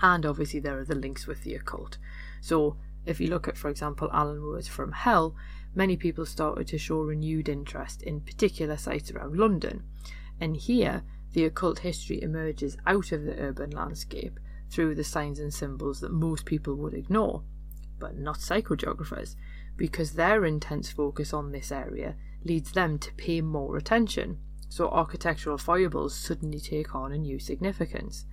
And 0.00 0.26
obviously, 0.26 0.60
there 0.60 0.78
are 0.78 0.84
the 0.84 0.94
links 0.94 1.26
with 1.26 1.42
the 1.42 1.54
occult. 1.54 1.98
So, 2.40 2.76
if 3.06 3.20
you 3.20 3.28
look 3.28 3.48
at, 3.48 3.56
for 3.56 3.68
example, 3.68 4.10
Alan 4.12 4.38
Moore's 4.38 4.68
From 4.68 4.92
Hell, 4.92 5.34
many 5.74 5.96
people 5.96 6.26
started 6.26 6.66
to 6.68 6.78
show 6.78 7.00
renewed 7.00 7.48
interest 7.48 8.02
in 8.02 8.20
particular 8.20 8.76
sites 8.76 9.10
around 9.10 9.36
London. 9.36 9.84
And 10.40 10.56
here, 10.56 11.02
the 11.32 11.44
occult 11.44 11.80
history 11.80 12.22
emerges 12.22 12.76
out 12.86 13.12
of 13.12 13.24
the 13.24 13.38
urban 13.38 13.70
landscape 13.70 14.38
through 14.70 14.94
the 14.94 15.04
signs 15.04 15.38
and 15.38 15.54
symbols 15.54 16.00
that 16.00 16.12
most 16.12 16.44
people 16.44 16.74
would 16.74 16.94
ignore, 16.94 17.42
but 17.98 18.18
not 18.18 18.38
psychogeographers, 18.38 19.36
because 19.76 20.12
their 20.12 20.44
intense 20.44 20.90
focus 20.90 21.32
on 21.32 21.52
this 21.52 21.70
area 21.70 22.16
leads 22.44 22.72
them 22.72 22.98
to 22.98 23.12
pay 23.14 23.40
more 23.40 23.76
attention 23.76 24.38
so 24.68 24.88
architectural 24.88 25.58
foibles 25.58 26.14
suddenly 26.14 26.60
take 26.60 26.94
on 26.94 27.12
a 27.12 27.18
new 27.18 27.38
significance. 27.38 28.26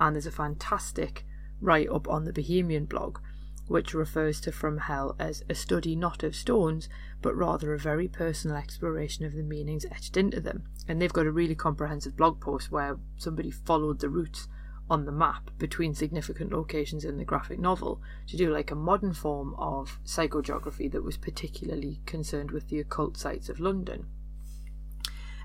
And 0.00 0.14
there's 0.14 0.26
a 0.26 0.32
fantastic 0.32 1.24
write 1.60 1.88
up 1.88 2.08
on 2.08 2.24
the 2.24 2.32
Bohemian 2.32 2.86
blog 2.86 3.18
which 3.66 3.94
refers 3.94 4.40
to 4.42 4.52
From 4.52 4.78
Hell 4.78 5.16
as 5.18 5.42
a 5.48 5.54
study 5.54 5.96
not 5.96 6.22
of 6.22 6.36
stones, 6.36 6.88
but 7.22 7.34
rather 7.34 7.72
a 7.72 7.78
very 7.78 8.08
personal 8.08 8.56
exploration 8.56 9.24
of 9.24 9.32
the 9.32 9.42
meanings 9.42 9.86
etched 9.90 10.16
into 10.16 10.40
them. 10.40 10.64
And 10.86 11.00
they've 11.00 11.12
got 11.12 11.26
a 11.26 11.32
really 11.32 11.54
comprehensive 11.54 12.16
blog 12.16 12.40
post 12.40 12.70
where 12.70 12.98
somebody 13.16 13.50
followed 13.50 14.00
the 14.00 14.10
routes 14.10 14.48
on 14.90 15.06
the 15.06 15.12
map 15.12 15.50
between 15.58 15.94
significant 15.94 16.52
locations 16.52 17.04
in 17.04 17.16
the 17.16 17.24
graphic 17.24 17.58
novel 17.58 18.02
to 18.26 18.36
do 18.36 18.52
like 18.52 18.70
a 18.70 18.76
modern 18.76 19.14
form 19.14 19.54
of 19.56 19.98
psychogeography 20.04 20.92
that 20.92 21.02
was 21.02 21.16
particularly 21.16 22.00
concerned 22.04 22.50
with 22.50 22.68
the 22.68 22.80
occult 22.80 23.16
sites 23.16 23.48
of 23.48 23.60
London. 23.60 24.06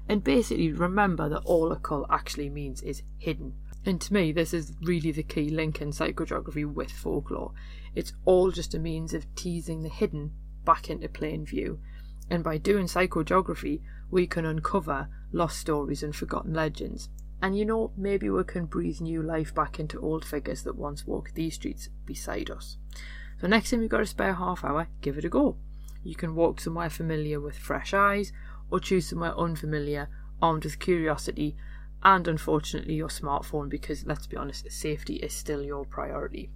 And 0.10 0.24
basically, 0.24 0.72
remember 0.74 1.30
that 1.30 1.44
all 1.46 1.72
occult 1.72 2.08
actually 2.10 2.50
means 2.50 2.82
is 2.82 3.04
hidden. 3.18 3.54
And 3.90 4.00
to 4.02 4.14
me, 4.14 4.32
this 4.32 4.54
is 4.54 4.74
really 4.84 5.12
the 5.12 5.24
key 5.24 5.50
link 5.50 5.82
in 5.82 5.90
psychogeography 5.90 6.64
with 6.64 6.92
folklore. 6.92 7.54
It's 7.96 8.14
all 8.24 8.52
just 8.52 8.76
a 8.76 8.80
means 8.80 9.16
of 9.16 9.26
teasing 9.34 9.82
the 9.82 9.90
hidden 9.90 10.32
back 10.64 10.92
into 10.92 11.10
plain 11.10 11.44
view. 11.44 11.80
And 12.30 12.44
by 12.44 12.60
doing 12.60 12.86
psychogeography, 12.86 13.82
we 14.12 14.28
can 14.28 14.46
uncover 14.46 15.08
lost 15.32 15.58
stories 15.58 16.04
and 16.04 16.16
forgotten 16.16 16.54
legends. 16.54 17.10
And 17.42 17.58
you 17.58 17.66
know, 17.66 17.92
maybe 17.98 18.30
we 18.30 18.44
can 18.44 18.68
breathe 18.68 19.02
new 19.02 19.24
life 19.24 19.56
back 19.56 19.80
into 19.80 20.00
old 20.00 20.24
figures 20.24 20.62
that 20.66 20.76
once 20.76 21.08
walked 21.08 21.34
these 21.34 21.56
streets 21.56 21.90
beside 22.06 22.52
us. 22.52 22.78
So, 23.42 23.48
next 23.48 23.72
time 23.72 23.82
you've 23.82 23.90
got 23.90 24.02
a 24.02 24.06
spare 24.06 24.36
half 24.36 24.64
hour, 24.64 24.88
give 25.02 25.18
it 25.18 25.26
a 25.26 25.30
go. 25.30 25.58
You 26.04 26.14
can 26.14 26.36
walk 26.36 26.62
somewhere 26.62 26.92
familiar 26.92 27.42
with 27.42 27.58
fresh 27.58 27.96
eyes, 27.96 28.32
or 28.70 28.80
choose 28.80 29.10
somewhere 29.10 29.36
unfamiliar, 29.36 30.10
armed 30.44 30.66
with 30.66 30.78
curiosity 30.78 31.58
and 32.04 32.28
unfortunately 32.28 32.94
your 32.94 33.10
smartphone 33.10 33.70
because 33.70 34.06
let's 34.06 34.28
be 34.28 34.38
honest, 34.38 34.72
safety 34.72 35.16
is 35.16 35.34
still 35.34 35.64
your 35.64 35.86
priority. 35.86 36.50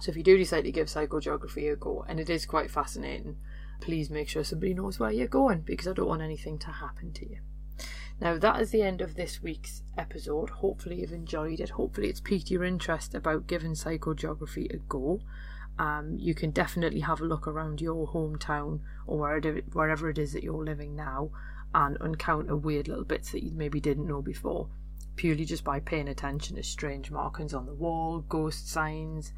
So 0.00 0.10
if 0.10 0.16
you 0.16 0.22
do 0.22 0.36
decide 0.36 0.64
to 0.64 0.72
give 0.72 0.88
psychogeography 0.88 1.72
a 1.72 1.76
go, 1.76 2.04
and 2.06 2.20
it 2.20 2.28
is 2.28 2.44
quite 2.44 2.70
fascinating, 2.70 3.36
please 3.80 4.10
make 4.10 4.28
sure 4.28 4.44
somebody 4.44 4.74
knows 4.74 4.98
where 4.98 5.10
you're 5.10 5.26
going 5.26 5.60
because 5.60 5.88
I 5.88 5.92
don't 5.92 6.08
want 6.08 6.22
anything 6.22 6.58
to 6.60 6.70
happen 6.70 7.12
to 7.12 7.28
you. 7.28 7.38
Now, 8.20 8.38
that 8.38 8.60
is 8.60 8.70
the 8.70 8.82
end 8.82 9.00
of 9.00 9.14
this 9.14 9.42
week's 9.42 9.82
episode. 9.98 10.48
Hopefully, 10.48 11.00
you've 11.00 11.12
enjoyed 11.12 11.60
it. 11.60 11.70
Hopefully, 11.70 12.08
it's 12.08 12.20
piqued 12.20 12.50
your 12.50 12.64
interest 12.64 13.14
about 13.14 13.46
giving 13.46 13.72
psychogeography 13.72 14.72
a 14.72 14.78
go. 14.78 15.20
Um, 15.78 16.16
you 16.18 16.34
can 16.34 16.50
definitely 16.50 17.00
have 17.00 17.20
a 17.20 17.26
look 17.26 17.46
around 17.46 17.82
your 17.82 18.08
hometown 18.08 18.80
or 19.06 19.18
wherever, 19.18 19.60
wherever 19.72 20.08
it 20.08 20.16
is 20.16 20.32
that 20.32 20.42
you're 20.42 20.64
living 20.64 20.96
now 20.96 21.30
and 21.76 21.96
encounter 22.02 22.56
weird 22.56 22.88
little 22.88 23.04
bits 23.04 23.30
that 23.32 23.44
you 23.44 23.52
maybe 23.52 23.78
didn't 23.78 24.08
know 24.08 24.22
before, 24.22 24.66
purely 25.14 25.44
just 25.44 25.62
by 25.62 25.78
paying 25.78 26.08
attention 26.08 26.56
to 26.56 26.62
strange 26.62 27.10
markings 27.10 27.52
on 27.52 27.66
the 27.66 27.74
wall, 27.74 28.24
ghost 28.30 28.70
signs, 28.70 29.34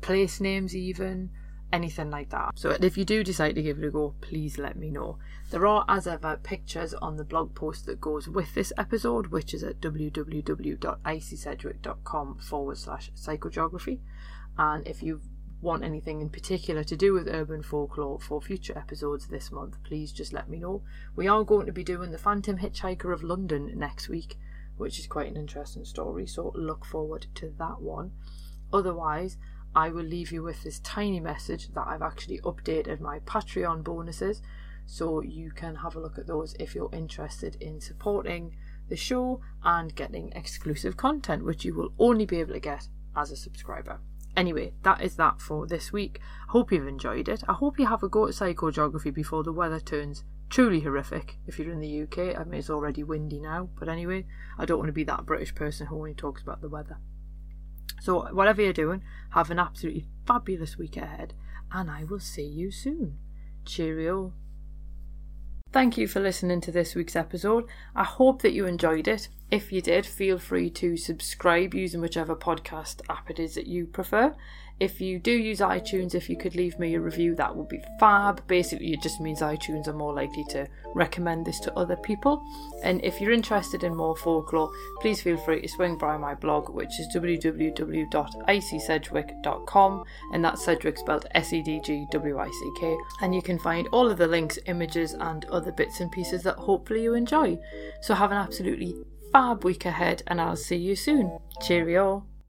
place 0.00 0.40
names, 0.40 0.76
even 0.76 1.28
anything 1.72 2.08
like 2.08 2.30
that. 2.30 2.52
So 2.54 2.76
if 2.80 2.96
you 2.96 3.04
do 3.04 3.24
decide 3.24 3.56
to 3.56 3.62
give 3.62 3.78
it 3.78 3.84
a 3.84 3.90
go, 3.90 4.14
please 4.20 4.58
let 4.58 4.76
me 4.76 4.90
know. 4.90 5.18
There 5.50 5.66
are, 5.66 5.84
as 5.88 6.06
ever, 6.06 6.38
pictures 6.40 6.94
on 6.94 7.16
the 7.16 7.24
blog 7.24 7.56
post 7.56 7.86
that 7.86 8.00
goes 8.00 8.28
with 8.28 8.54
this 8.54 8.72
episode, 8.78 9.26
which 9.28 9.52
is 9.52 9.64
at 9.64 9.80
www.icysedgwick.com 9.80 12.38
forward 12.38 12.78
slash 12.78 13.10
psychogeography. 13.16 13.98
And 14.56 14.86
if 14.86 15.02
you've 15.02 15.26
want 15.62 15.84
anything 15.84 16.20
in 16.20 16.28
particular 16.28 16.82
to 16.82 16.96
do 16.96 17.12
with 17.12 17.28
urban 17.28 17.62
folklore 17.62 18.18
for 18.18 18.42
future 18.42 18.76
episodes 18.76 19.28
this 19.28 19.52
month, 19.52 19.82
please 19.84 20.12
just 20.12 20.32
let 20.32 20.48
me 20.48 20.58
know. 20.58 20.82
We 21.14 21.28
are 21.28 21.44
going 21.44 21.66
to 21.66 21.72
be 21.72 21.84
doing 21.84 22.10
The 22.10 22.18
Phantom 22.18 22.58
Hitchhiker 22.58 23.12
of 23.14 23.22
London 23.22 23.72
next 23.76 24.08
week, 24.08 24.38
which 24.76 24.98
is 24.98 25.06
quite 25.06 25.30
an 25.30 25.36
interesting 25.36 25.84
story, 25.84 26.26
so 26.26 26.52
look 26.56 26.84
forward 26.84 27.26
to 27.36 27.54
that 27.58 27.80
one. 27.80 28.10
Otherwise, 28.72 29.38
I 29.74 29.90
will 29.90 30.04
leave 30.04 30.32
you 30.32 30.42
with 30.42 30.64
this 30.64 30.80
tiny 30.80 31.20
message 31.20 31.68
that 31.74 31.86
I've 31.86 32.02
actually 32.02 32.40
updated 32.40 33.00
my 33.00 33.20
Patreon 33.20 33.84
bonuses, 33.84 34.42
so 34.84 35.22
you 35.22 35.52
can 35.52 35.76
have 35.76 35.94
a 35.94 36.00
look 36.00 36.18
at 36.18 36.26
those 36.26 36.54
if 36.58 36.74
you're 36.74 36.90
interested 36.92 37.56
in 37.60 37.80
supporting 37.80 38.56
the 38.88 38.96
show 38.96 39.40
and 39.62 39.94
getting 39.94 40.32
exclusive 40.32 40.96
content, 40.96 41.44
which 41.44 41.64
you 41.64 41.74
will 41.74 41.92
only 42.00 42.26
be 42.26 42.40
able 42.40 42.54
to 42.54 42.60
get 42.60 42.88
as 43.16 43.30
a 43.30 43.36
subscriber. 43.36 44.00
Anyway, 44.36 44.72
that 44.82 45.02
is 45.02 45.16
that 45.16 45.40
for 45.40 45.66
this 45.66 45.92
week. 45.92 46.20
I 46.48 46.52
hope 46.52 46.72
you've 46.72 46.86
enjoyed 46.86 47.28
it. 47.28 47.42
I 47.48 47.52
hope 47.52 47.78
you 47.78 47.86
have 47.86 48.02
a 48.02 48.08
go 48.08 48.26
at 48.26 48.34
psychogeography 48.34 49.12
before 49.12 49.42
the 49.42 49.52
weather 49.52 49.80
turns 49.80 50.24
truly 50.52 50.80
horrific. 50.80 51.38
If 51.46 51.58
you're 51.58 51.72
in 51.72 51.80
the 51.80 52.02
UK, 52.02 52.38
I 52.38 52.44
mean, 52.44 52.60
it's 52.60 52.68
already 52.68 53.02
windy 53.02 53.40
now, 53.40 53.70
but 53.78 53.88
anyway, 53.88 54.26
I 54.58 54.66
don't 54.66 54.78
want 54.78 54.88
to 54.88 54.92
be 54.92 55.04
that 55.04 55.24
British 55.24 55.54
person 55.54 55.86
who 55.86 55.96
only 55.96 56.14
talks 56.14 56.42
about 56.42 56.60
the 56.60 56.68
weather. 56.68 56.98
So, 58.02 58.26
whatever 58.32 58.60
you're 58.60 58.74
doing, 58.74 59.02
have 59.30 59.50
an 59.50 59.58
absolutely 59.58 60.06
fabulous 60.26 60.76
week 60.76 60.98
ahead, 60.98 61.32
and 61.72 61.90
I 61.90 62.04
will 62.04 62.20
see 62.20 62.44
you 62.44 62.70
soon. 62.70 63.18
Cheerio. 63.64 64.34
Thank 65.72 65.96
you 65.96 66.06
for 66.06 66.20
listening 66.20 66.60
to 66.62 66.70
this 66.70 66.94
week's 66.94 67.16
episode. 67.16 67.64
I 67.94 68.04
hope 68.04 68.42
that 68.42 68.52
you 68.52 68.66
enjoyed 68.66 69.08
it. 69.08 69.28
If 69.52 69.70
you 69.70 69.80
did, 69.82 70.06
feel 70.06 70.38
free 70.38 70.70
to 70.70 70.96
subscribe 70.96 71.74
using 71.74 72.00
whichever 72.00 72.34
podcast 72.34 73.02
app 73.10 73.28
it 73.28 73.38
is 73.38 73.54
that 73.54 73.66
you 73.66 73.84
prefer. 73.84 74.34
If 74.80 74.98
you 74.98 75.18
do 75.18 75.30
use 75.30 75.60
iTunes, 75.60 76.14
if 76.14 76.30
you 76.30 76.38
could 76.38 76.56
leave 76.56 76.78
me 76.78 76.94
a 76.94 77.00
review, 77.00 77.34
that 77.34 77.54
would 77.54 77.68
be 77.68 77.84
fab. 78.00 78.46
Basically, 78.46 78.94
it 78.94 79.02
just 79.02 79.20
means 79.20 79.42
iTunes 79.42 79.88
are 79.88 79.92
more 79.92 80.14
likely 80.14 80.46
to 80.52 80.66
recommend 80.94 81.44
this 81.44 81.60
to 81.60 81.70
other 81.74 81.96
people. 81.96 82.42
And 82.82 83.04
if 83.04 83.20
you're 83.20 83.32
interested 83.32 83.84
in 83.84 83.94
more 83.94 84.16
folklore, 84.16 84.72
please 85.02 85.20
feel 85.20 85.36
free 85.36 85.60
to 85.60 85.68
swing 85.68 85.98
by 85.98 86.16
my 86.16 86.34
blog, 86.34 86.70
which 86.70 86.98
is 86.98 87.14
www.icysedgwick.com, 87.14 90.04
and 90.32 90.42
that's 90.42 90.64
Sedgwick 90.64 90.96
spelled 90.96 91.26
S 91.34 91.52
E 91.52 91.62
D 91.62 91.78
G 91.84 92.06
W 92.10 92.38
I 92.38 92.48
C 92.48 92.72
K. 92.80 92.96
And 93.20 93.34
you 93.34 93.42
can 93.42 93.58
find 93.58 93.86
all 93.92 94.10
of 94.10 94.16
the 94.16 94.26
links, 94.26 94.58
images, 94.64 95.12
and 95.12 95.44
other 95.44 95.72
bits 95.72 96.00
and 96.00 96.10
pieces 96.10 96.42
that 96.44 96.56
hopefully 96.56 97.02
you 97.02 97.12
enjoy. 97.12 97.58
So 98.00 98.14
have 98.14 98.32
an 98.32 98.38
absolutely 98.38 98.96
fab 99.32 99.64
week 99.64 99.86
ahead, 99.86 100.22
and 100.26 100.40
I'll 100.40 100.56
see 100.56 100.76
you 100.76 100.94
soon. 100.94 101.38
Cheerio. 101.60 102.26